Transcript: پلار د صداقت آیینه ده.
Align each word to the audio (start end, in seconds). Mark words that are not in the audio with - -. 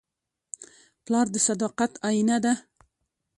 پلار 1.03 1.27
د 1.33 1.35
صداقت 1.47 1.91
آیینه 2.07 2.37
ده. 2.43 2.53